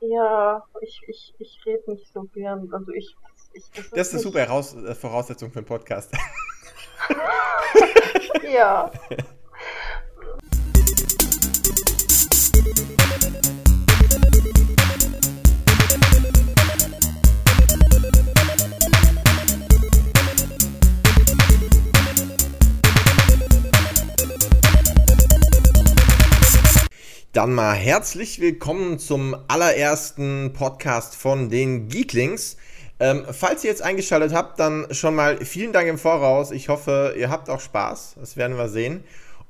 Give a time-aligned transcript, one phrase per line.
[0.00, 2.72] Ja, ich, ich, ich rede nicht so gern.
[2.72, 3.16] Also ich.
[3.52, 6.12] ich das ist, das ist eine super Heraus äh, Voraussetzung für einen Podcast.
[8.52, 8.90] ja.
[27.32, 32.56] Dann mal herzlich willkommen zum allerersten Podcast von den Geeklings.
[32.98, 36.50] Ähm, falls ihr jetzt eingeschaltet habt, dann schon mal vielen Dank im Voraus.
[36.50, 38.16] Ich hoffe, ihr habt auch Spaß.
[38.18, 39.04] Das werden wir sehen.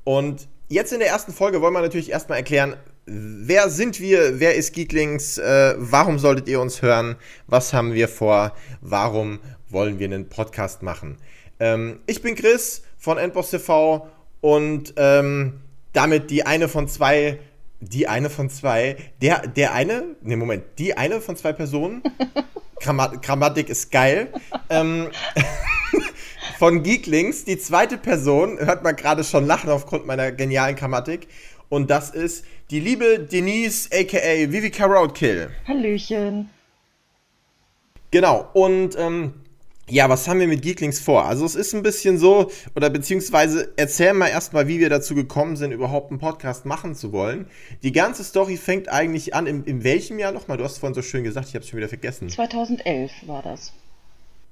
[0.05, 4.57] Und jetzt in der ersten Folge wollen wir natürlich erstmal erklären, wer sind wir, wer
[4.57, 7.17] ist Geeklings, äh, warum solltet ihr uns hören,
[7.47, 8.53] was haben wir vor,
[8.83, 11.17] warum wollen wir einen Podcast machen.
[11.59, 14.07] Ähm, ich bin Chris von Endboss TV
[14.43, 15.63] und ähm,
[15.95, 17.39] damit die eine von zwei
[17.81, 22.03] die eine von zwei, der, der eine, ne Moment, die eine von zwei Personen,
[22.81, 24.33] Grammat Grammatik ist geil,
[24.69, 25.09] ähm,
[26.59, 31.29] von Geeklings, die zweite Person, hört man gerade schon lachen aufgrund meiner genialen Grammatik,
[31.69, 35.51] und das ist die liebe Denise, aka Vivica Roadkill.
[35.67, 36.51] Hallöchen.
[38.11, 39.35] Genau, und ähm,
[39.91, 41.25] ja, was haben wir mit Geeklings vor?
[41.27, 45.57] Also es ist ein bisschen so, oder beziehungsweise erzähl mal erstmal, wie wir dazu gekommen
[45.57, 47.47] sind, überhaupt einen Podcast machen zu wollen.
[47.83, 50.57] Die ganze Story fängt eigentlich an, in, in welchem Jahr nochmal?
[50.57, 52.29] Du hast vorhin so schön gesagt, ich habe es schon wieder vergessen.
[52.29, 53.73] 2011 war das.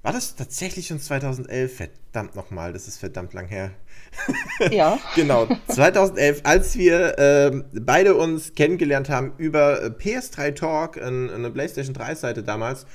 [0.03, 1.77] War das tatsächlich schon 2011?
[1.77, 3.73] Verdammt nochmal, das ist verdammt lang her.
[4.71, 4.99] Ja.
[5.15, 12.15] genau, 2011, als wir äh, beide uns kennengelernt haben über PS3 Talk, eine PlayStation 3
[12.15, 12.87] Seite damals.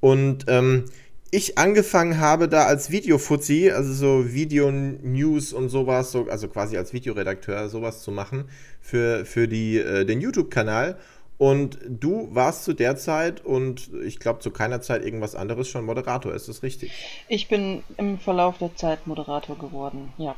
[0.00, 0.86] Und ähm,
[1.34, 6.92] ich angefangen habe, da als Videofuzzi, also so Video-News und sowas, so, also quasi als
[6.92, 8.48] Videoredakteur sowas zu machen
[8.80, 10.96] für, für die, äh, den YouTube-Kanal.
[11.36, 15.84] Und du warst zu der Zeit und ich glaube zu keiner Zeit irgendwas anderes schon
[15.84, 16.92] Moderator, ist das richtig?
[17.26, 20.36] Ich bin im Verlauf der Zeit Moderator geworden, ja.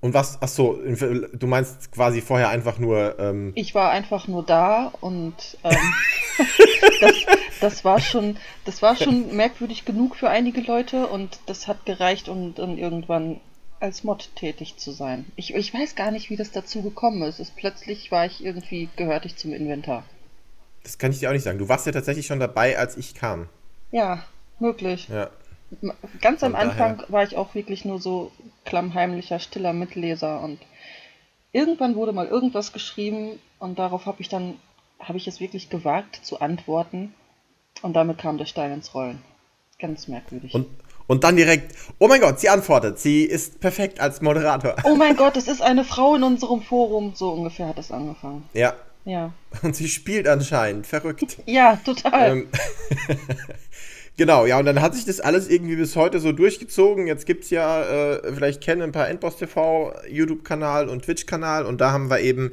[0.00, 3.18] Und was, ach so, du meinst quasi vorher einfach nur.
[3.18, 5.94] Ähm ich war einfach nur da und ähm,
[7.00, 7.14] das,
[7.60, 12.28] das, war schon, das war schon merkwürdig genug für einige Leute und das hat gereicht,
[12.28, 13.40] um dann irgendwann
[13.80, 15.26] als Mod tätig zu sein.
[15.36, 17.38] Ich, ich weiß gar nicht, wie das dazu gekommen ist.
[17.38, 17.54] ist.
[17.56, 20.04] Plötzlich war ich irgendwie, gehörte ich zum Inventar.
[20.82, 21.58] Das kann ich dir auch nicht sagen.
[21.58, 23.48] Du warst ja tatsächlich schon dabei, als ich kam.
[23.90, 24.24] Ja,
[24.58, 25.08] möglich.
[25.08, 25.30] Ja.
[26.20, 28.30] Ganz am Anfang war ich auch wirklich nur so
[28.64, 30.60] klammheimlicher, stiller Mitleser und
[31.52, 34.56] irgendwann wurde mal irgendwas geschrieben und darauf habe ich dann,
[35.00, 37.14] habe ich es wirklich gewagt zu antworten
[37.84, 39.22] und damit kam der Stein ins Rollen.
[39.78, 40.54] Ganz merkwürdig.
[40.54, 40.66] Und,
[41.06, 44.74] und dann direkt, oh mein Gott, sie antwortet, sie ist perfekt als Moderator.
[44.84, 48.48] Oh mein Gott, es ist eine Frau in unserem Forum, so ungefähr hat es angefangen.
[48.54, 48.72] Ja.
[49.04, 49.34] Ja.
[49.62, 51.36] Und sie spielt anscheinend, verrückt.
[51.44, 52.30] Ja, total.
[52.30, 52.48] Ähm,
[54.16, 57.08] Genau, ja, und dann hat sich das alles irgendwie bis heute so durchgezogen.
[57.08, 61.80] Jetzt gibt es ja, äh, vielleicht kennen ein paar Endboss TV, YouTube-Kanal und Twitch-Kanal und
[61.80, 62.52] da haben wir eben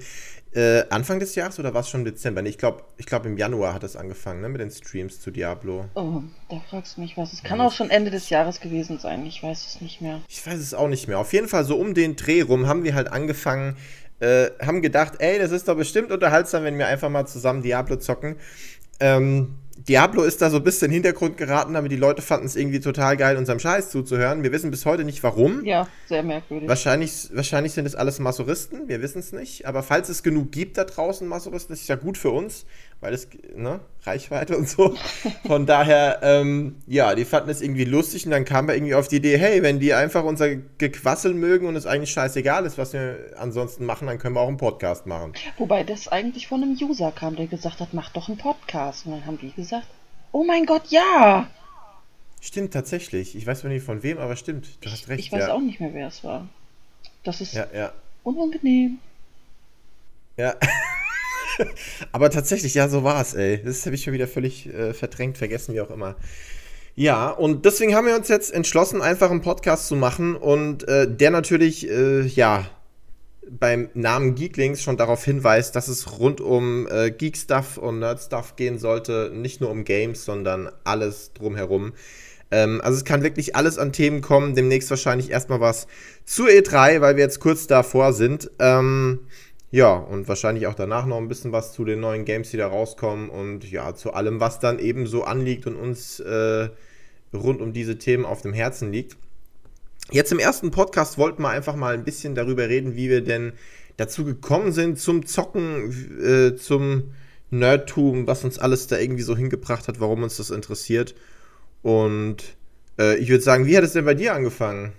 [0.54, 2.42] äh, Anfang des Jahres oder war es schon im Dezember?
[2.42, 5.32] Nee, ich glaube, ich glaub, im Januar hat es angefangen, ne, mit den Streams zu
[5.32, 5.86] Diablo.
[5.96, 7.32] Oh, da fragst du mich was.
[7.32, 9.26] Es kann ja, auch schon Ende des Jahres gewesen sein.
[9.26, 10.22] Ich weiß es nicht mehr.
[10.28, 11.20] Ich weiß es auch nicht mehr.
[11.20, 13.78] Auf jeden Fall so um den Dreh rum haben wir halt angefangen,
[14.20, 17.96] äh, haben gedacht, ey, das ist doch bestimmt unterhaltsam, wenn wir einfach mal zusammen Diablo
[17.96, 18.36] zocken.
[19.00, 19.56] Ähm,
[19.88, 22.56] Diablo ist da so ein bisschen in den Hintergrund geraten, aber die Leute fanden es
[22.56, 24.44] irgendwie total geil, unserem Scheiß zuzuhören.
[24.44, 25.66] Wir wissen bis heute nicht warum.
[25.66, 26.70] Ja, sehr merkwürdig.
[26.70, 29.66] Wahrscheinlich, wahrscheinlich sind es alles Masuristen, wir wissen es nicht.
[29.66, 32.66] Aber falls es genug gibt da draußen, Masuristen, ist es ja gut für uns,
[33.02, 34.96] weil es, ne, Reichweite und so.
[35.46, 39.08] Von daher, ähm, ja, die fanden es irgendwie lustig und dann kam wir irgendwie auf
[39.08, 42.94] die Idee, hey, wenn die einfach unser Gequassel mögen und es eigentlich scheißegal ist, was
[42.94, 45.34] wir ansonsten machen, dann können wir auch einen Podcast machen.
[45.58, 49.08] Wobei das eigentlich von einem User kam, der gesagt hat, mach doch einen Podcast.
[49.08, 49.88] Und dann haben die gesagt,
[50.32, 51.48] oh mein Gott, ja!
[52.40, 53.36] Stimmt, tatsächlich.
[53.36, 54.68] Ich weiß nicht von wem, aber stimmt.
[54.82, 55.20] Du hast recht.
[55.20, 55.54] Ich weiß ja.
[55.54, 56.48] auch nicht mehr, wer es war.
[57.24, 57.94] Das ist ja, ja.
[58.24, 59.00] unangenehm.
[60.38, 60.56] Ja.
[62.12, 63.62] Aber tatsächlich, ja, so war es, ey.
[63.64, 66.16] Das habe ich schon wieder völlig äh, verdrängt, vergessen, wie auch immer.
[66.96, 71.10] Ja, und deswegen haben wir uns jetzt entschlossen, einfach einen Podcast zu machen und äh,
[71.10, 72.70] der natürlich, äh, ja,
[73.50, 78.78] beim Namen Geeklings schon darauf hinweist, dass es rund um äh, Geek-Stuff und Nerd-Stuff gehen
[78.78, 79.32] sollte.
[79.34, 81.94] Nicht nur um Games, sondern alles drumherum.
[82.52, 84.56] Ähm, also es kann wirklich alles an Themen kommen.
[84.56, 85.88] Demnächst wahrscheinlich erstmal was
[86.26, 88.52] zur E3, weil wir jetzt kurz davor sind.
[88.60, 89.22] Ähm,
[89.72, 92.68] ja, und wahrscheinlich auch danach noch ein bisschen was zu den neuen Games, die da
[92.68, 96.70] rauskommen und ja, zu allem, was dann eben so anliegt und uns äh,
[97.34, 99.16] rund um diese Themen auf dem Herzen liegt.
[100.12, 103.54] Jetzt im ersten Podcast wollten wir einfach mal ein bisschen darüber reden, wie wir denn
[103.96, 107.14] dazu gekommen sind zum Zocken, äh, zum
[107.50, 111.16] Nerdtum, was uns alles da irgendwie so hingebracht hat, warum uns das interessiert.
[111.82, 112.44] Und
[113.00, 114.92] äh, ich würde sagen, wie hat es denn bei dir angefangen?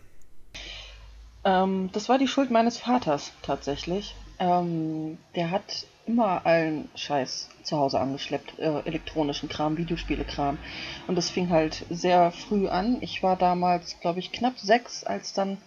[1.45, 4.15] Ähm, das war die Schuld meines Vaters tatsächlich.
[4.39, 10.59] Ähm, der hat immer allen Scheiß zu Hause angeschleppt, äh, elektronischen Kram, Videospiele-Kram.
[11.07, 12.99] Und das fing halt sehr früh an.
[13.01, 15.59] Ich war damals, glaube ich, knapp sechs, als dann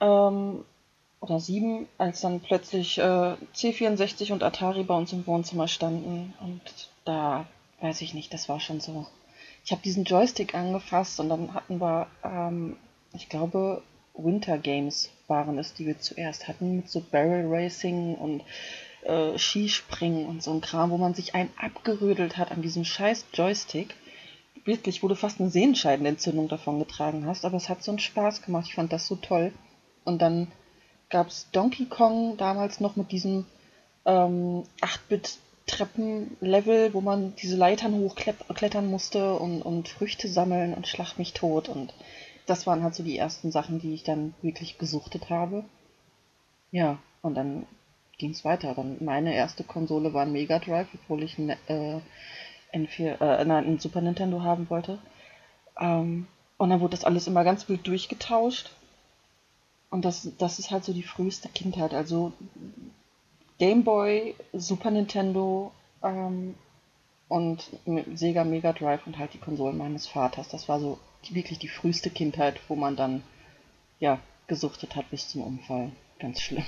[0.00, 0.64] ähm,
[1.20, 6.32] oder sieben, als dann plötzlich äh, C64 und Atari bei uns im Wohnzimmer standen.
[6.40, 7.46] Und da
[7.80, 9.06] weiß ich nicht, das war schon so.
[9.64, 12.76] Ich habe diesen Joystick angefasst und dann hatten wir, ähm,
[13.12, 13.82] ich glaube,
[14.24, 18.42] Winter Games waren es, die wir zuerst hatten, mit so Barrel Racing und
[19.02, 23.26] äh, Skispringen und so ein Kram, wo man sich einen abgerödelt hat an diesem scheiß
[23.32, 23.94] Joystick.
[24.64, 28.42] Wirklich, wo du fast eine Sehenscheidenentzündung davon getragen hast, aber es hat so einen Spaß
[28.42, 28.66] gemacht.
[28.68, 29.52] Ich fand das so toll.
[30.04, 30.48] Und dann
[31.08, 33.46] gab es Donkey Kong damals noch mit diesem
[34.04, 41.32] ähm, 8-Bit-Treppen-Level, wo man diese Leitern hochklettern musste und, und Früchte sammeln und Schlag mich
[41.32, 41.70] tot.
[41.70, 41.94] Und
[42.50, 45.64] das waren halt so die ersten Sachen, die ich dann wirklich gesuchtet habe.
[46.72, 47.66] Ja, und dann
[48.18, 48.74] ging es weiter.
[48.74, 52.00] Dann meine erste Konsole war ein Mega Drive, obwohl ich ein äh,
[52.72, 54.98] N4, äh, nein, ein Super Nintendo haben wollte.
[55.78, 56.26] Ähm,
[56.58, 58.70] und dann wurde das alles immer ganz wild durchgetauscht.
[59.90, 61.94] Und das, das ist halt so die früheste Kindheit.
[61.94, 62.32] Also
[63.58, 66.56] Game Boy, Super Nintendo ähm,
[67.28, 67.70] und
[68.14, 70.48] Sega Mega Drive und halt die Konsolen meines Vaters.
[70.48, 70.98] Das war so
[71.30, 73.22] wirklich die früheste Kindheit, wo man dann
[73.98, 74.18] ja
[74.48, 75.92] gesuchtet hat bis zum Unfall.
[76.18, 76.64] Ganz schlimm.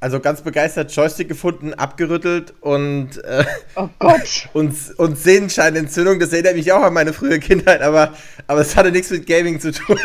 [0.00, 3.44] Also ganz begeistert Joystick gefunden, abgerüttelt und äh,
[3.76, 6.18] oh Gott und, und Sehenscheinentzündung.
[6.20, 8.14] Das erinnert mich auch an meine frühe Kindheit, aber
[8.46, 9.98] aber es hatte nichts mit Gaming zu tun.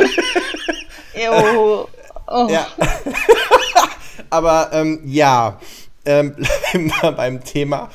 [1.13, 1.87] Ew.
[2.27, 2.47] Oh.
[2.49, 2.67] Ja.
[4.29, 5.59] Aber ähm, ja,
[6.05, 6.35] ähm,
[6.71, 7.89] bleiben wir beim Thema.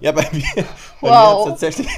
[0.00, 0.64] ja, bei mir, bei
[1.00, 1.10] wow.
[1.10, 1.88] mir hat tatsächlich.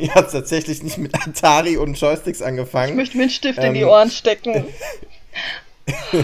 [0.00, 2.90] Bei mir hat es tatsächlich nicht mit Atari und Joysticks angefangen.
[2.90, 4.64] Ich möchte mir einen Stift ähm, in die ähm, Ohren stecken.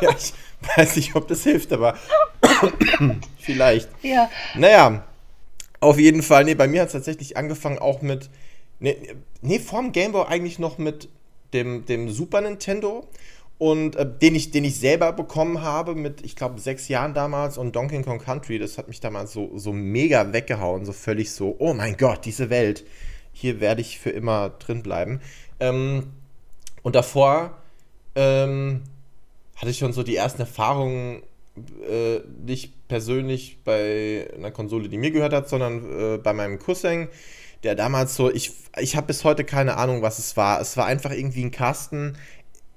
[0.00, 0.32] ja, ich
[0.76, 1.96] weiß nicht, ob das hilft, aber
[3.38, 3.88] vielleicht.
[4.02, 4.30] Ja.
[4.54, 5.04] Naja,
[5.80, 6.44] auf jeden Fall.
[6.44, 8.30] Nee, bei mir hat es tatsächlich angefangen auch mit.
[8.80, 8.96] Nee,
[9.40, 11.08] nee, vorm Gameboy eigentlich noch mit
[11.52, 13.06] dem, dem Super Nintendo
[13.58, 17.58] und äh, den, ich, den ich selber bekommen habe mit, ich glaube, sechs Jahren damals
[17.58, 21.56] und Donkey Kong Country, das hat mich damals so, so mega weggehauen, so völlig so,
[21.58, 22.84] oh mein Gott, diese Welt,
[23.32, 25.20] hier werde ich für immer drin bleiben.
[25.60, 26.12] Ähm,
[26.82, 27.58] und davor
[28.14, 28.82] ähm,
[29.56, 31.22] hatte ich schon so die ersten Erfahrungen,
[31.88, 37.08] äh, nicht persönlich bei einer Konsole, die mir gehört hat, sondern äh, bei meinem Cousin,
[37.64, 40.60] der damals so, ich, ich habe bis heute keine Ahnung, was es war.
[40.60, 42.16] Es war einfach irgendwie ein Kasten,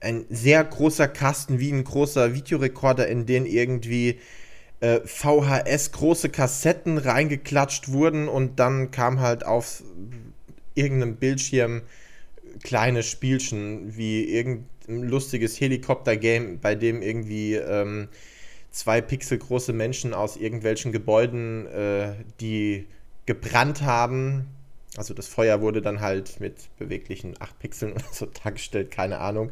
[0.01, 4.19] ein sehr großer Kasten, wie ein großer Videorekorder, in den irgendwie
[4.79, 9.83] äh, VHS große Kassetten reingeklatscht wurden und dann kam halt auf
[10.73, 11.83] irgendeinem Bildschirm
[12.63, 18.07] kleine Spielchen, wie irgendein lustiges Helikopter-Game, bei dem irgendwie ähm,
[18.71, 22.87] zwei Pixel große Menschen aus irgendwelchen Gebäuden, äh, die
[23.25, 24.47] gebrannt haben,
[24.97, 29.51] also das Feuer wurde dann halt mit beweglichen 8 Pixeln oder so dargestellt, keine Ahnung.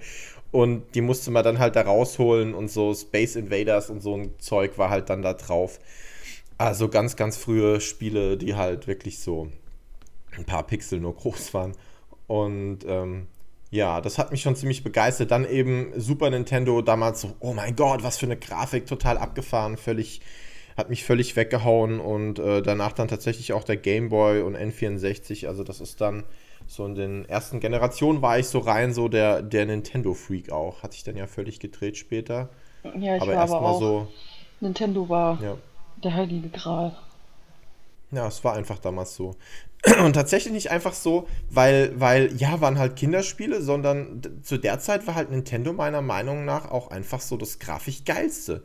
[0.51, 4.39] Und die musste man dann halt da rausholen und so Space Invaders und so ein
[4.39, 5.79] Zeug war halt dann da drauf.
[6.57, 9.49] Also ganz, ganz frühe Spiele, die halt wirklich so
[10.35, 11.73] ein paar Pixel nur groß waren.
[12.27, 13.27] Und ähm,
[13.71, 15.31] ja, das hat mich schon ziemlich begeistert.
[15.31, 19.77] Dann eben Super Nintendo damals so, oh mein Gott, was für eine Grafik, total abgefahren,
[19.77, 20.21] völlig
[20.79, 25.45] hat mich völlig weggehauen und äh, danach dann tatsächlich auch der Game Boy und N64.
[25.45, 26.23] Also das ist dann
[26.69, 30.83] so in den ersten Generationen war ich so rein so der, der Nintendo-Freak auch.
[30.83, 32.49] Hat sich dann ja völlig gedreht später.
[32.83, 33.79] Ja, ich aber war aber auch.
[33.79, 34.07] So,
[34.59, 35.57] Nintendo war ja.
[36.03, 36.95] der heilige Gral.
[38.11, 39.35] Ja, es war einfach damals so.
[40.05, 45.07] Und tatsächlich nicht einfach so, weil, weil, ja, waren halt Kinderspiele, sondern zu der Zeit
[45.07, 48.63] war halt Nintendo meiner Meinung nach auch einfach so das grafisch geilste.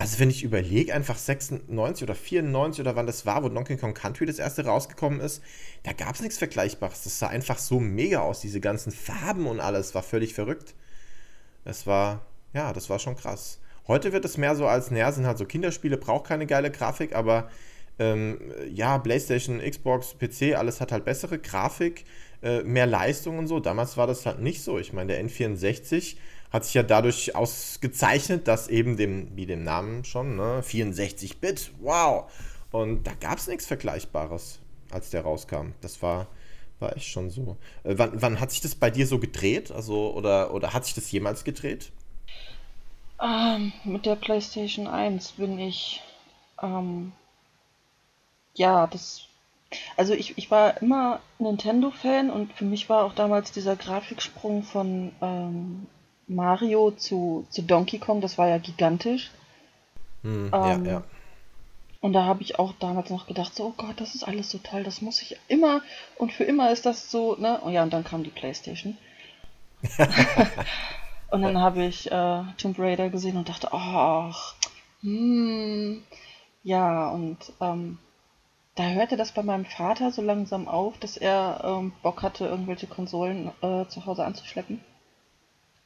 [0.00, 3.92] Also wenn ich überlege, einfach 96 oder 94 oder wann das war, wo Donkey Kong
[3.92, 5.42] Country das erste rausgekommen ist,
[5.82, 7.02] da gab es nichts Vergleichbares.
[7.02, 10.74] Das sah einfach so mega aus, diese ganzen Farben und alles, war völlig verrückt.
[11.66, 13.60] Es war, ja, das war schon krass.
[13.88, 17.14] Heute wird es mehr so als, naja, sind halt so Kinderspiele, braucht keine geile Grafik,
[17.14, 17.50] aber
[17.98, 18.40] ähm,
[18.72, 22.06] ja, PlayStation, Xbox, PC, alles hat halt bessere Grafik,
[22.42, 23.60] äh, mehr Leistung und so.
[23.60, 24.78] Damals war das halt nicht so.
[24.78, 26.16] Ich meine, der N64
[26.52, 32.30] hat sich ja dadurch ausgezeichnet, dass eben dem, wie dem Namen schon, ne, 64-Bit, wow.
[32.72, 35.72] Und da gab es nichts Vergleichbares, als der rauskam.
[35.80, 36.26] Das war,
[36.78, 37.56] war echt schon so.
[37.84, 39.70] Äh, wann, wann hat sich das bei dir so gedreht?
[39.70, 41.92] Also, oder, oder hat sich das jemals gedreht?
[43.22, 46.02] Ähm, mit der PlayStation 1 bin ich
[46.62, 47.12] ähm,
[48.54, 49.26] ja, das.
[49.96, 55.12] Also ich, ich war immer Nintendo-Fan und für mich war auch damals dieser Grafiksprung von
[55.22, 55.86] ähm,
[56.30, 59.30] Mario zu, zu Donkey Kong, das war ja gigantisch.
[60.22, 61.04] Hm, Ähm, ja, ja.
[62.02, 64.58] Und da habe ich auch damals noch gedacht, so, oh Gott, das ist alles so
[64.58, 65.82] toll, das muss ich immer
[66.16, 67.60] und für immer ist das so, ne?
[67.60, 68.98] Und ja, und dann kam die PlayStation.
[71.30, 74.54] Und dann habe ich äh, Tomb Raider gesehen und dachte, ach,
[75.02, 76.04] hm,
[76.62, 77.98] ja, und ähm,
[78.76, 82.86] da hörte das bei meinem Vater so langsam auf, dass er ähm, Bock hatte, irgendwelche
[82.88, 84.84] Konsolen äh, zu Hause anzuschleppen.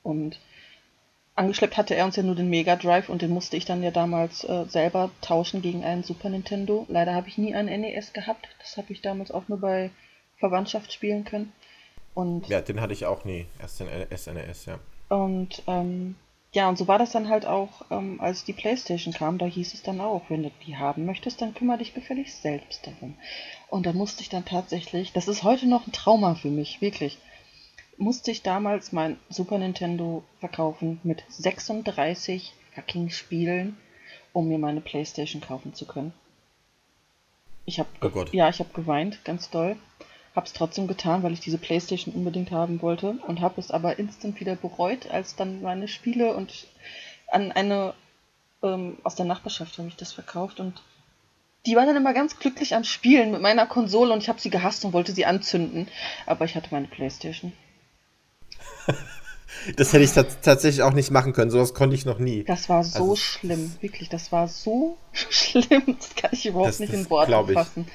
[0.05, 0.39] Und
[1.35, 3.91] angeschleppt hatte er uns ja nur den Mega Drive und den musste ich dann ja
[3.91, 6.87] damals äh, selber tauschen gegen einen Super Nintendo.
[6.89, 8.49] Leider habe ich nie einen NES gehabt.
[8.61, 9.91] Das habe ich damals auch nur bei
[10.39, 11.53] Verwandtschaft spielen können.
[12.15, 13.47] Und Ja, den hatte ich auch nie.
[13.61, 14.79] Erst den SNES, ja.
[15.09, 16.15] Und ähm,
[16.53, 19.75] ja, und so war das dann halt auch, ähm, als die PlayStation kam, da hieß
[19.75, 23.17] es dann auch, wenn du die haben möchtest, dann kümmere dich gefälligst selbst darum.
[23.69, 27.19] Und da musste ich dann tatsächlich, das ist heute noch ein Trauma für mich, wirklich,
[27.97, 33.77] musste ich damals mein Super Nintendo verkaufen mit 36 fucking Spielen,
[34.33, 36.13] um mir meine PlayStation kaufen zu können.
[37.67, 38.33] Ich habe Oh Gott.
[38.35, 39.77] ja, ich habe geweint, ganz doll.
[40.35, 44.41] Hab's trotzdem getan, weil ich diese Playstation unbedingt haben wollte und habe es aber instant
[44.41, 46.67] wieder bereut, als dann meine Spiele und
[47.31, 47.95] an eine
[48.63, 50.83] ähm, aus der Nachbarschaft habe ich das verkauft und
[51.67, 54.51] die waren dann immer ganz glücklich am Spielen mit meiner Konsole und ich habe sie
[54.51, 55.89] gehasst und wollte sie anzünden,
[56.27, 57.53] aber ich hatte meine Playstation.
[59.77, 61.51] Das hätte ich tats- tatsächlich auch nicht machen können.
[61.51, 62.45] Sowas konnte ich noch nie.
[62.45, 66.81] Das war so Also- schlimm, wirklich, das war so schlimm, das kann ich überhaupt Das-
[66.81, 67.87] nicht in Worte fassen.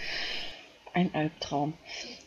[0.93, 1.73] Ein Albtraum.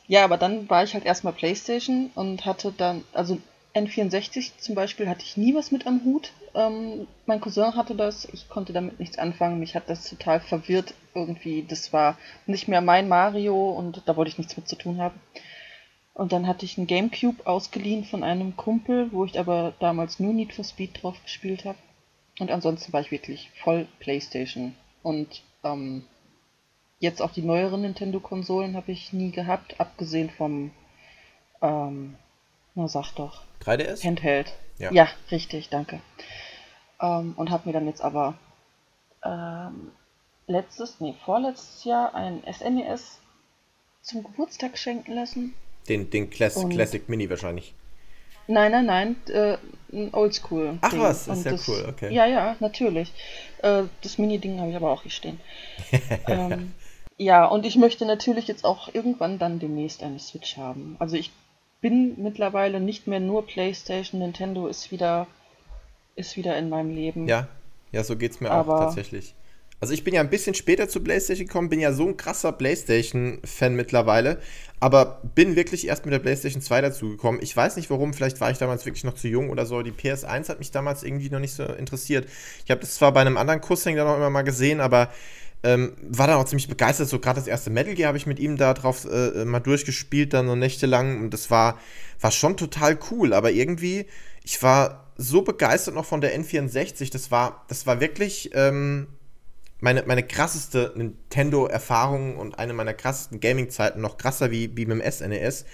[0.07, 3.39] Ja, aber dann war ich halt erstmal Playstation und hatte dann, also
[3.75, 6.31] N64 zum Beispiel hatte ich nie was mit am Hut.
[6.55, 10.95] Ähm, mein Cousin hatte das, ich konnte damit nichts anfangen, mich hat das total verwirrt
[11.15, 11.65] irgendwie.
[11.67, 15.19] Das war nicht mehr mein Mario und da wollte ich nichts mit zu tun haben.
[16.14, 20.35] Und dann hatte ich einen Gamecube ausgeliehen von einem Kumpel, wo ich aber damals nur
[20.35, 21.78] Need for Speed drauf gespielt habe.
[22.38, 24.75] Und ansonsten war ich wirklich voll PlayStation.
[25.02, 26.04] Und ähm,
[26.99, 30.71] jetzt auch die neueren Nintendo-Konsolen habe ich nie gehabt, abgesehen vom,
[31.62, 32.16] ähm,
[32.75, 34.04] na sag doch, 3DS?
[34.04, 34.52] Handheld.
[34.78, 34.92] Ja.
[34.92, 36.00] Ja, richtig, danke.
[37.00, 38.35] Ähm, und habe mir dann jetzt aber
[39.25, 39.92] ähm,
[40.47, 43.21] letztes, nee, vorletztes Jahr ein SNES
[44.02, 45.54] zum Geburtstag schenken lassen.
[45.89, 47.75] Den, den Class Und- Classic Mini wahrscheinlich.
[48.49, 49.57] Nein, nein, nein, äh,
[49.93, 50.79] ein Oldschool.
[50.81, 52.12] Ach was, ist ja das, cool, okay.
[52.12, 53.12] Ja, ja, natürlich.
[53.62, 55.39] Äh, das Mini-Ding habe ich aber auch hier stehen.
[56.27, 56.73] ähm,
[57.19, 60.97] ja, und ich möchte natürlich jetzt auch irgendwann dann demnächst eine Switch haben.
[60.99, 61.31] Also ich
[61.81, 65.27] bin mittlerweile nicht mehr nur PlayStation, Nintendo ist wieder
[66.15, 67.27] ist wieder in meinem Leben.
[67.29, 67.49] Ja,
[67.93, 69.35] ja, so geht's mir Aber- auch tatsächlich.
[69.83, 72.53] Also ich bin ja ein bisschen später zu PlayStation gekommen, bin ja so ein krasser
[72.53, 74.39] PlayStation-Fan mittlerweile,
[74.79, 77.43] aber bin wirklich erst mit der PlayStation 2 dazugekommen.
[77.43, 79.83] Ich weiß nicht warum, vielleicht war ich damals wirklich noch zu jung oder so.
[79.83, 82.29] Die PS1 hat mich damals irgendwie noch nicht so interessiert.
[82.65, 85.11] Ich habe das zwar bei einem anderen Kusshänger noch immer mal gesehen, aber
[85.65, 87.09] ähm, war dann auch ziemlich begeistert.
[87.09, 90.33] So gerade das erste Metal Gear habe ich mit ihm da drauf äh, mal durchgespielt,
[90.33, 91.23] dann so nächtelang.
[91.23, 91.77] Und das war,
[92.21, 93.35] war schon total cool.
[93.35, 94.07] Aber irgendwie,
[94.45, 97.11] ich war so begeistert noch von der N64.
[97.11, 99.09] Das war, das war wirklich ähm,
[99.83, 104.01] meine, meine krasseste Nintendo-Erfahrung und eine meiner krassesten Gaming-Zeiten.
[104.01, 105.65] Noch krasser wie, wie mit dem SNES.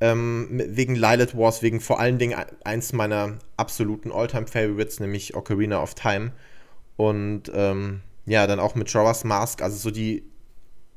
[0.00, 5.94] Ähm, wegen Lilith Wars, wegen vor allen Dingen eins meiner absoluten All-Time-Favorites, nämlich Ocarina of
[5.94, 6.32] Time.
[6.96, 10.24] Und ähm, ja, dann auch mit Jorah's Mask, also so die,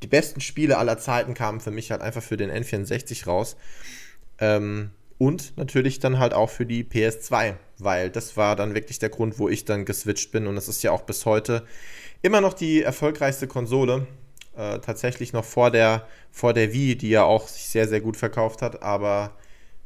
[0.02, 3.58] die besten Spiele aller Zeiten kamen für mich halt einfach für den N64 raus.
[4.40, 9.10] Ähm, und natürlich dann halt auch für die PS2, weil das war dann wirklich der
[9.10, 10.48] Grund, wo ich dann geswitcht bin.
[10.48, 11.66] Und das ist ja auch bis heute
[12.22, 14.08] immer noch die erfolgreichste Konsole.
[14.56, 18.18] Äh, tatsächlich noch vor der, vor der Wii, die ja auch sich sehr, sehr gut
[18.18, 18.82] verkauft hat.
[18.82, 19.34] Aber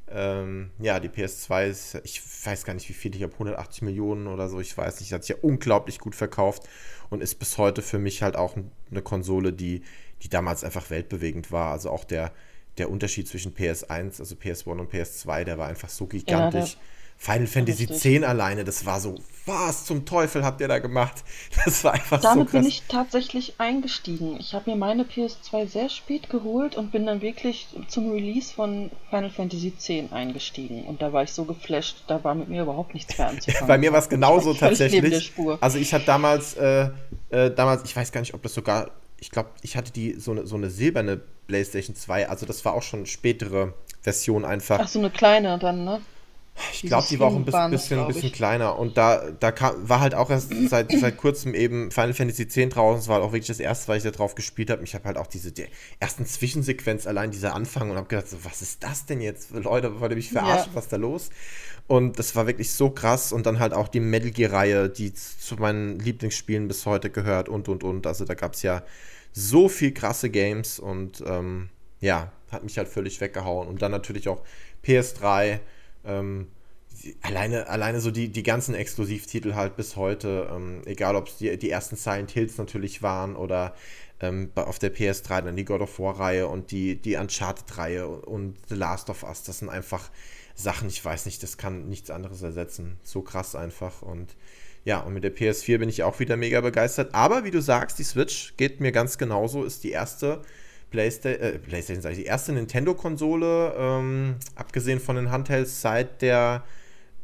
[0.10, 4.28] ähm, ja, die PS2 ist, ich weiß gar nicht wie viel, ich habe 180 Millionen
[4.28, 6.64] oder so, ich weiß nicht, hat sich ja unglaublich gut verkauft
[7.10, 8.56] und ist bis heute für mich halt auch
[8.90, 9.84] eine Konsole, die,
[10.22, 11.72] die damals einfach weltbewegend war.
[11.72, 12.32] Also auch der,
[12.78, 16.78] der Unterschied zwischen PS1, also PS1 und PS2, der war einfach so gigantisch.
[17.22, 17.84] Final Fantasy.
[17.84, 19.13] X alleine, das war so,
[19.46, 21.24] was zum Teufel habt ihr da gemacht?
[21.66, 22.62] Das war einfach Damit so krass.
[22.62, 24.38] bin ich tatsächlich eingestiegen.
[24.40, 28.90] Ich habe mir meine PS2 sehr spät geholt und bin dann wirklich zum Release von
[29.12, 30.86] Final Fantasy X eingestiegen.
[30.86, 33.68] Und da war ich so geflasht, da war mit mir überhaupt nichts mehr anzufangen.
[33.68, 35.25] Bei mir war es genauso tatsächlich.
[35.25, 35.60] Spur.
[35.62, 36.90] Also ich hatte damals, äh,
[37.30, 40.32] äh, damals, ich weiß gar nicht, ob das sogar, ich glaube, ich hatte die so
[40.32, 44.80] eine, so eine silberne PlayStation 2, also das war auch schon eine spätere Version einfach.
[44.82, 46.01] Ach, so eine kleine dann, ne?
[46.74, 48.77] Ich glaube, die war auch ein bisschen, bisschen, bisschen kleiner.
[48.77, 52.55] Und da, da kam, war halt auch erst seit, seit kurzem eben Final Fantasy X
[52.74, 53.00] draußen.
[53.00, 54.84] Das war halt auch wirklich das erste, weil ich da drauf gespielt habe.
[54.84, 55.65] Ich habe halt auch diese die
[56.00, 59.51] ersten Zwischensequenz, allein dieser Anfang und habe gedacht, so, was ist das denn jetzt?
[59.51, 60.72] Leute, wollt ihr mich verarschen?
[60.72, 60.75] Ja.
[60.75, 61.29] Was ist da los?
[61.88, 63.31] Und das war wirklich so krass.
[63.31, 67.70] Und dann halt auch die Metal Gear-Reihe, die zu meinen Lieblingsspielen bis heute gehört und
[67.70, 68.08] und und.
[68.08, 68.84] Also da gab es ja
[69.34, 71.70] so viel krasse Games und ähm,
[72.01, 73.67] ja, hat mich halt völlig weggehauen.
[73.67, 74.41] Und dann natürlich auch
[74.86, 75.60] PS3
[76.05, 76.48] ähm,
[77.22, 81.58] alleine, alleine so die, die ganzen Exklusivtitel halt bis heute, ähm, egal ob es die,
[81.58, 83.75] die ersten Silent Hills natürlich waren oder
[84.20, 88.75] ähm, auf der PS3 dann die God of War-Reihe und die, die Uncharted-Reihe und The
[88.75, 90.10] Last of Us, das sind einfach
[90.55, 92.98] Sachen, ich weiß nicht, das kann nichts anderes ersetzen.
[93.03, 94.36] So krass einfach und
[94.84, 97.13] ja, und mit der PS4 bin ich auch wieder mega begeistert.
[97.13, 100.41] Aber wie du sagst, die Switch geht mir ganz genauso, ist die erste
[100.91, 106.63] Playsta äh, PlayStation, sag ich, die erste Nintendo-Konsole, ähm, abgesehen von den Handhelds, seit der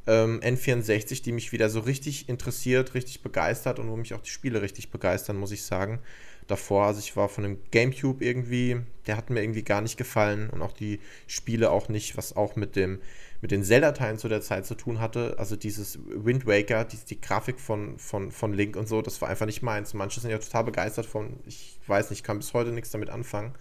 [0.07, 4.29] ähm, N64, die mich wieder so richtig interessiert, richtig begeistert und wo mich auch die
[4.29, 5.99] Spiele richtig begeistern, muss ich sagen.
[6.47, 10.49] Davor, also ich war von dem GameCube irgendwie, der hat mir irgendwie gar nicht gefallen
[10.49, 12.99] und auch die Spiele auch nicht, was auch mit dem
[13.41, 15.35] mit den Zelda-Teilen zu der Zeit zu tun hatte.
[15.37, 19.29] Also dieses Wind Waker, die, die Grafik von, von, von Link und so, das war
[19.29, 19.93] einfach nicht meins.
[19.93, 23.53] Manche sind ja total begeistert von, ich weiß nicht, kann bis heute nichts damit anfangen.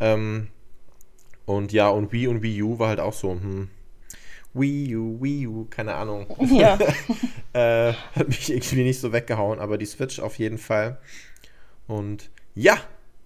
[0.00, 0.48] Ähm,
[1.44, 3.68] und ja, und Wii und Wii U war halt auch so, hm,
[4.54, 6.26] Wii U, Wii U, keine Ahnung.
[6.50, 6.78] Ja.
[7.52, 10.98] äh, hat mich irgendwie nicht so weggehauen, aber die Switch auf jeden Fall.
[11.86, 12.78] Und ja,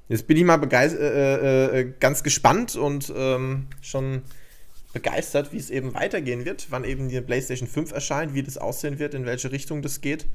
[0.08, 4.22] jetzt bin ich mal begeistert, äh, äh, äh, ganz gespannt und ähm, schon
[4.92, 8.98] begeistert, wie es eben weitergehen wird, wann eben die PlayStation 5 erscheint, wie das aussehen
[8.98, 10.26] wird, in welche Richtung das geht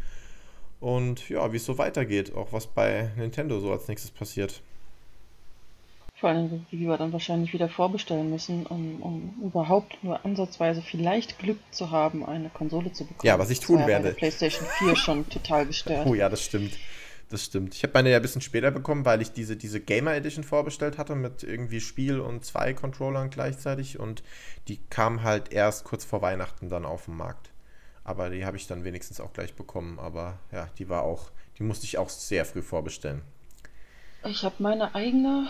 [0.84, 4.62] und ja, wie es so weitergeht, auch was bei Nintendo so als nächstes passiert.
[6.20, 11.40] Vor allem, wie wir dann wahrscheinlich wieder vorbestellen müssen, um, um überhaupt nur ansatzweise vielleicht
[11.40, 13.26] Glück zu haben, eine Konsole zu bekommen.
[13.28, 14.12] Ja, was ich tun werde.
[14.12, 16.06] PlayStation 4 schon total gestört.
[16.06, 16.74] Oh ja, das stimmt.
[17.34, 17.74] Das stimmt.
[17.74, 21.00] Ich habe meine ja ein bisschen später bekommen, weil ich diese, diese Gamer Edition vorbestellt
[21.00, 24.22] hatte mit irgendwie Spiel und zwei Controllern gleichzeitig und
[24.68, 27.50] die kam halt erst kurz vor Weihnachten dann auf den Markt.
[28.04, 29.98] Aber die habe ich dann wenigstens auch gleich bekommen.
[29.98, 33.24] Aber ja, die war auch, die musste ich auch sehr früh vorbestellen.
[34.26, 35.48] Ich habe meine eigene,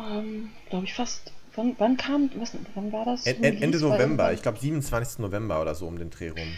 [0.00, 1.30] ähm, glaube ich, fast.
[1.54, 3.24] Wann, wann kam, was, wann war das?
[3.24, 5.20] Ende November, ich glaube 27.
[5.20, 6.48] November oder so um den Dreh rum.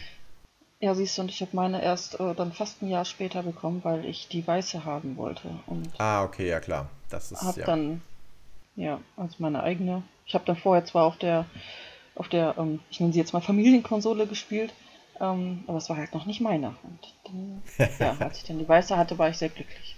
[0.82, 3.84] Ja, siehst du, und ich habe meine erst äh, dann fast ein Jahr später bekommen,
[3.84, 5.48] weil ich die weiße haben wollte.
[5.68, 6.90] Und ah, okay, ja klar.
[7.08, 7.66] Das ist hab ja.
[7.66, 8.02] dann,
[8.74, 10.02] ja, also meine eigene.
[10.26, 11.46] Ich habe dann vorher zwar auf der,
[12.16, 14.74] auf der, ähm, ich nenne sie jetzt mal Familienkonsole gespielt,
[15.20, 16.74] ähm, aber es war halt noch nicht meine.
[16.82, 17.62] Und dann,
[18.00, 19.94] ja, als ich dann die weiße hatte, war ich sehr glücklich.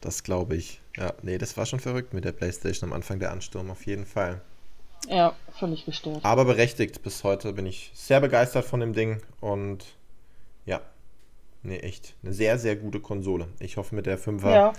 [0.00, 0.80] Das glaube ich.
[0.96, 4.06] Ja, nee, das war schon verrückt mit der Playstation am Anfang der Ansturm, auf jeden
[4.06, 4.40] Fall.
[5.10, 6.24] Ja, völlig gestört.
[6.24, 9.84] Aber berechtigt, bis heute bin ich sehr begeistert von dem Ding und.
[11.62, 12.14] Nee, echt.
[12.22, 13.48] Eine sehr, sehr gute Konsole.
[13.60, 14.72] Ich hoffe, mit der 5er ja.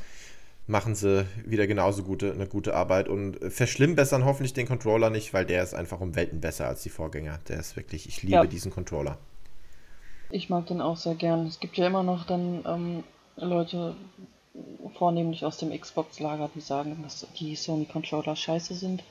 [0.68, 5.46] machen sie wieder genauso gute, eine gute Arbeit und verschlimmbessern hoffentlich den Controller nicht, weil
[5.46, 7.40] der ist einfach um Welten besser als die Vorgänger.
[7.48, 8.46] Der ist wirklich, ich liebe ja.
[8.46, 9.18] diesen Controller.
[10.30, 11.46] Ich mag den auch sehr gern.
[11.46, 13.04] Es gibt ja immer noch dann ähm,
[13.36, 13.96] Leute,
[14.98, 19.04] vornehmlich aus dem Xbox-Lager, die sagen, dass die Sony-Controller scheiße sind.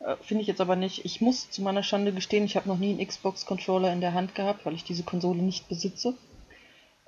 [0.00, 1.04] Äh, Finde ich jetzt aber nicht.
[1.04, 4.34] Ich muss zu meiner Schande gestehen, ich habe noch nie einen Xbox-Controller in der Hand
[4.34, 6.14] gehabt, weil ich diese Konsole nicht besitze.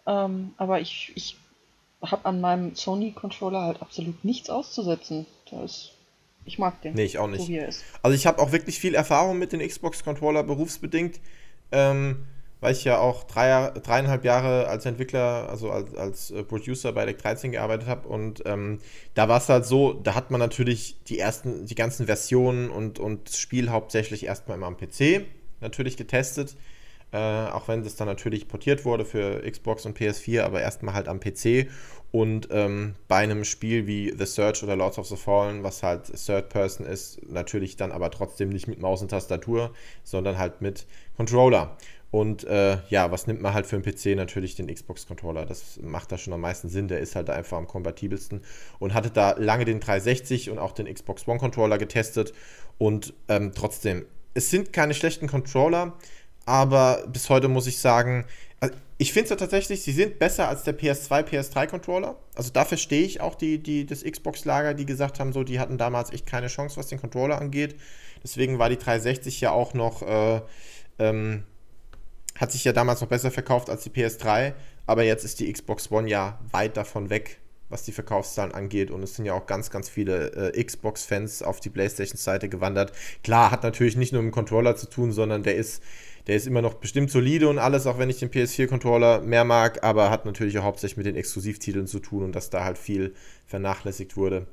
[0.07, 1.37] Ähm, aber ich, ich
[2.03, 5.27] habe an meinem Sony-Controller halt absolut nichts auszusetzen.
[5.51, 5.90] Das,
[6.45, 6.95] ich mag den.
[6.95, 7.51] Nee, ich auch nicht.
[8.03, 11.21] Also ich habe auch wirklich viel Erfahrung mit den Xbox-Controller berufsbedingt.
[11.73, 12.27] Ähm,
[12.64, 17.05] weil ich ja auch drei, dreieinhalb Jahre als Entwickler, also als, als äh, Producer bei
[17.05, 18.09] Deck 13 gearbeitet habe.
[18.09, 18.79] Und ähm,
[19.12, 22.99] da war es halt so, da hat man natürlich die ersten, die ganzen Versionen und,
[22.99, 25.27] und das Spiel hauptsächlich erstmal immer am PC
[25.61, 26.57] natürlich getestet.
[27.14, 31.07] Äh, auch wenn das dann natürlich portiert wurde für Xbox und PS4, aber erstmal halt
[31.07, 31.68] am PC.
[32.11, 36.12] Und ähm, bei einem Spiel wie The Search oder Lords of the Fallen, was halt
[36.12, 39.72] Third Person ist, natürlich dann aber trotzdem nicht mit Maus und Tastatur,
[40.03, 41.77] sondern halt mit Controller.
[42.11, 44.16] Und äh, ja, was nimmt man halt für einen PC?
[44.16, 45.46] Natürlich den Xbox-Controller.
[45.46, 46.88] Das macht da schon am meisten Sinn.
[46.88, 48.40] Der ist halt einfach am kompatibelsten.
[48.81, 52.33] Und hatte da lange den 360 und auch den Xbox One-Controller getestet.
[52.79, 55.96] Und ähm, trotzdem, es sind keine schlechten Controller,
[56.46, 58.24] aber bis heute muss ich sagen,
[58.61, 62.16] also ich finde es ja tatsächlich, sie sind besser als der PS2, PS3-Controller.
[62.35, 65.78] Also da verstehe ich auch die, die, das Xbox-Lager, die gesagt haben, so, die hatten
[65.78, 67.76] damals echt keine Chance, was den Controller angeht.
[68.22, 70.02] Deswegen war die 360 ja auch noch.
[70.02, 70.40] Äh,
[70.98, 71.44] ähm,
[72.37, 74.54] hat sich ja damals noch besser verkauft als die PS3,
[74.87, 78.90] aber jetzt ist die Xbox One ja weit davon weg, was die Verkaufszahlen angeht.
[78.90, 82.92] Und es sind ja auch ganz, ganz viele äh, Xbox-Fans auf die PlayStation-Seite gewandert.
[83.22, 85.83] Klar, hat natürlich nicht nur mit dem Controller zu tun, sondern der ist,
[86.27, 89.85] der ist immer noch bestimmt solide und alles, auch wenn ich den PS4-Controller mehr mag,
[89.85, 93.15] aber hat natürlich auch hauptsächlich mit den Exklusivtiteln zu tun und dass da halt viel
[93.47, 94.47] vernachlässigt wurde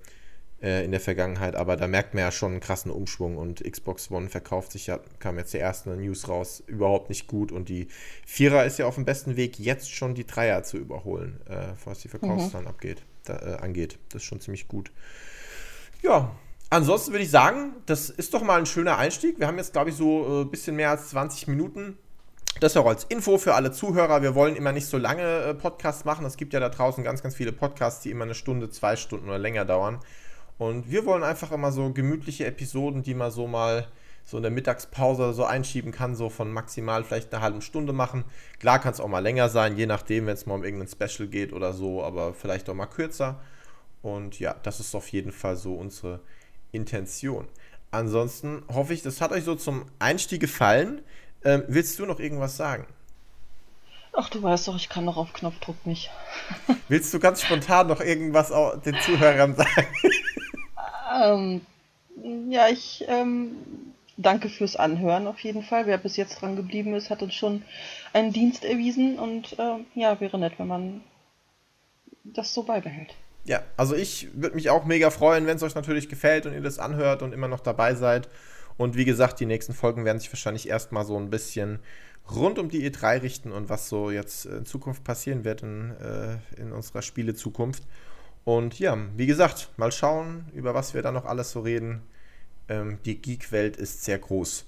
[0.62, 1.56] äh, in der Vergangenheit.
[1.56, 5.00] Aber da merkt man ja schon einen krassen Umschwung und Xbox One verkauft sich ja,
[5.20, 7.88] kam jetzt die erste News raus, überhaupt nicht gut und die
[8.26, 12.00] Vierer ist ja auf dem besten Weg, jetzt schon die Dreier zu überholen, äh, was
[12.00, 12.72] die Verkaufszahlen mhm.
[12.72, 13.98] abgeht, da, äh, angeht.
[14.10, 14.92] Das ist schon ziemlich gut.
[16.02, 16.36] Ja,
[16.72, 19.40] ansonsten würde ich sagen, das ist doch mal ein schöner Einstieg.
[19.40, 21.98] Wir haben jetzt, glaube ich, so ein äh, bisschen mehr als 20 Minuten.
[22.60, 24.22] Das auch als Info für alle Zuhörer.
[24.24, 26.26] Wir wollen immer nicht so lange äh, Podcasts machen.
[26.26, 29.30] Es gibt ja da draußen ganz, ganz viele Podcasts, die immer eine Stunde, zwei Stunden
[29.30, 30.00] oder länger dauern.
[30.58, 33.88] Und wir wollen einfach immer so gemütliche Episoden, die man so mal
[34.24, 38.24] so in der Mittagspause so einschieben kann, so von maximal vielleicht eine halbe Stunde machen.
[38.60, 41.28] Klar kann es auch mal länger sein, je nachdem, wenn es mal um irgendein Special
[41.28, 43.40] geht oder so, aber vielleicht auch mal kürzer.
[44.04, 46.20] Und ja, das ist auf jeden Fall so unsere
[46.72, 47.48] Intention.
[47.92, 51.02] Ansonsten hoffe ich, das hat euch so zum Einstieg gefallen.
[51.44, 52.86] Ähm, willst du noch irgendwas sagen?
[54.14, 56.10] Ach, du weißt doch, ich kann noch auf Knopfdruck nicht.
[56.90, 58.52] Willst du ganz spontan noch irgendwas
[58.84, 59.88] den Zuhörern sagen?
[61.24, 61.62] ähm,
[62.52, 63.56] ja, ich ähm,
[64.18, 65.86] danke fürs Anhören auf jeden Fall.
[65.86, 67.64] Wer bis jetzt dran geblieben ist, hat uns schon
[68.12, 71.04] einen Dienst erwiesen und äh, ja, wäre nett, wenn man
[72.24, 73.16] das so beibehält.
[73.44, 76.62] Ja, also ich würde mich auch mega freuen, wenn es euch natürlich gefällt und ihr
[76.62, 78.30] das anhört und immer noch dabei seid.
[78.78, 81.80] Und wie gesagt, die nächsten Folgen werden sich wahrscheinlich erstmal so ein bisschen
[82.30, 86.62] rund um die E3 richten und was so jetzt in Zukunft passieren wird in, äh,
[86.62, 87.84] in unserer Spielezukunft.
[88.44, 92.02] Und ja, wie gesagt, mal schauen, über was wir da noch alles so reden.
[92.70, 94.66] Ähm, die Geek-Welt ist sehr groß.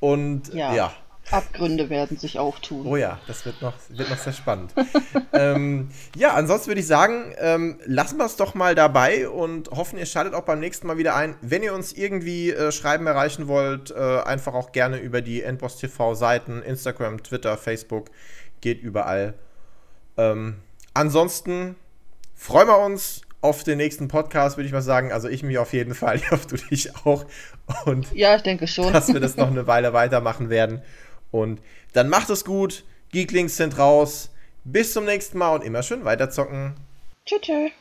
[0.00, 0.74] Und ja.
[0.74, 0.92] ja.
[1.30, 2.86] Abgründe werden sich auftun.
[2.86, 4.72] Oh ja, das wird noch, wird noch sehr spannend.
[5.32, 9.98] ähm, ja, ansonsten würde ich sagen, ähm, lassen wir es doch mal dabei und hoffen,
[9.98, 11.36] ihr schaltet auch beim nächsten Mal wieder ein.
[11.40, 15.76] Wenn ihr uns irgendwie äh, Schreiben erreichen wollt, äh, einfach auch gerne über die Endboss
[15.76, 18.10] TV Seiten, Instagram, Twitter, Facebook,
[18.60, 19.34] geht überall.
[20.16, 20.56] Ähm,
[20.94, 21.76] ansonsten
[22.34, 25.12] freuen wir uns auf den nächsten Podcast, würde ich mal sagen.
[25.12, 27.24] Also ich mich auf jeden Fall, ich hoffe, du dich auch.
[27.84, 28.92] Und ja, ich denke schon.
[28.92, 30.82] Dass wir das noch eine Weile weitermachen werden.
[31.30, 31.60] Und
[31.92, 32.84] dann macht es gut.
[33.12, 34.30] Geeklings sind raus.
[34.64, 36.74] Bis zum nächsten Mal und immer schön weiterzocken.
[37.24, 37.72] Tschüss.